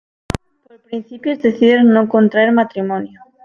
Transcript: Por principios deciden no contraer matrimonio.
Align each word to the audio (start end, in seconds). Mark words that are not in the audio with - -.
Por 0.67 0.79
principios 0.81 1.37
deciden 1.43 1.93
no 1.93 2.09
contraer 2.09 2.51
matrimonio. 2.51 3.21